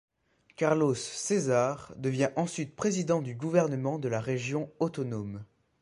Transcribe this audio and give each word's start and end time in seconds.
Carlos 0.55 0.95
César 0.95 1.93
devient 1.95 2.31
ensuite 2.35 2.75
président 2.75 3.21
du 3.21 3.35
gouvernement 3.35 3.99
de 3.99 4.07
la 4.09 4.19
Région 4.19 4.71
autonome. 4.79 5.45